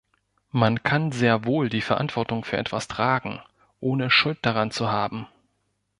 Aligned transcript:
Man 0.49 0.81
kann 0.81 1.11
sehr 1.11 1.45
wohl 1.45 1.69
die 1.69 1.81
Verantwortung 1.81 2.43
für 2.43 2.57
etwas 2.57 2.87
tragen, 2.87 3.39
ohne 3.79 4.09
schuld 4.09 4.39
daran 4.41 4.71
zu 4.71 4.89
haben. 4.91 5.27